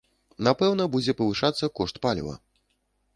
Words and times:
Напэўна 0.47 0.87
будзе 0.95 1.15
павышацца 1.19 1.69
кошт 1.81 1.95
паліва. 2.07 2.33